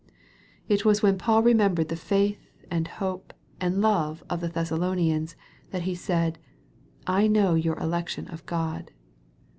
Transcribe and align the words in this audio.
It 0.67 0.83
was 0.83 1.03
when 1.03 1.19
Paul 1.19 1.43
remembered 1.43 1.89
the 1.89 1.95
faith, 1.95 2.49
and 2.71 2.87
hope, 2.87 3.33
and 3.59 3.81
love 3.81 4.23
of 4.31 4.41
the 4.41 4.47
Thessalonians, 4.47 5.35
that 5.69 5.83
he 5.83 5.93
said," 5.93 6.39
I 7.05 7.27
know 7.27 7.53
your 7.53 7.77
election 7.77 8.27
of 8.29 8.43
God." 8.47 8.89